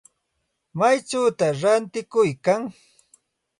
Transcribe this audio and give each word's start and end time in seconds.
¿Maychawta 0.79 1.47
ratikuykan? 1.61 2.61